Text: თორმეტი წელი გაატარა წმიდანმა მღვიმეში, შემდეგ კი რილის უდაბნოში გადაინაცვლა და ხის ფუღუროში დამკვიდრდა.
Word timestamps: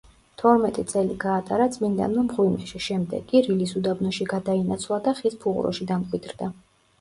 თორმეტი 0.41 0.83
წელი 0.91 1.17
გაატარა 1.23 1.67
წმიდანმა 1.75 2.23
მღვიმეში, 2.29 2.81
შემდეგ 2.85 3.27
კი 3.33 3.43
რილის 3.49 3.75
უდაბნოში 3.81 4.27
გადაინაცვლა 4.33 4.99
და 5.11 5.15
ხის 5.21 5.39
ფუღუროში 5.45 5.89
დამკვიდრდა. 5.95 6.51